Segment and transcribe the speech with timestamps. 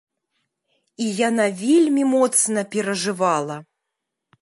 [1.05, 3.63] І яна вельмі моцна перажывала.